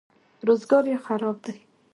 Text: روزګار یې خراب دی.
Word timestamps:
روزګار 0.47 0.85
یې 0.91 0.97
خراب 1.05 1.37
دی. 1.45 1.57